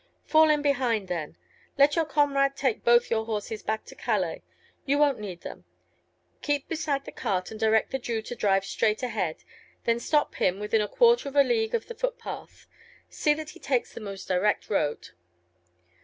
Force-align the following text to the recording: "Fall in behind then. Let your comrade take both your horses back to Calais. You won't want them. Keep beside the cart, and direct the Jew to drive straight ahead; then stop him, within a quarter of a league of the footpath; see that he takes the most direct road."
"Fall 0.25 0.49
in 0.49 0.63
behind 0.63 1.09
then. 1.09 1.37
Let 1.77 1.95
your 1.95 2.05
comrade 2.05 2.55
take 2.57 2.83
both 2.83 3.11
your 3.11 3.23
horses 3.25 3.61
back 3.61 3.85
to 3.85 3.93
Calais. 3.93 4.41
You 4.83 4.97
won't 4.97 5.19
want 5.19 5.41
them. 5.41 5.65
Keep 6.41 6.67
beside 6.67 7.05
the 7.05 7.11
cart, 7.11 7.51
and 7.51 7.59
direct 7.59 7.91
the 7.91 7.99
Jew 7.99 8.23
to 8.23 8.33
drive 8.33 8.65
straight 8.65 9.03
ahead; 9.03 9.43
then 9.83 9.99
stop 9.99 10.33
him, 10.33 10.59
within 10.59 10.81
a 10.81 10.87
quarter 10.87 11.29
of 11.29 11.35
a 11.35 11.43
league 11.43 11.75
of 11.75 11.85
the 11.85 11.93
footpath; 11.93 12.65
see 13.11 13.35
that 13.35 13.51
he 13.51 13.59
takes 13.59 13.93
the 13.93 14.01
most 14.01 14.27
direct 14.27 14.71
road." 14.71 15.09